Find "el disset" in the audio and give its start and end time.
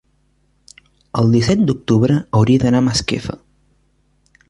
1.21-1.61